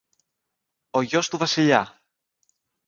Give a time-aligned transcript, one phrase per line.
[0.89, 2.01] Ο γιος του Βασιλιά!